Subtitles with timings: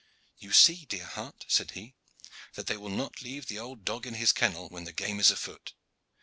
[0.39, 1.93] "You see, dear heart," said he,
[2.55, 5.29] "that they will not leave the old dog in his kennel when the game is
[5.29, 5.75] afoot.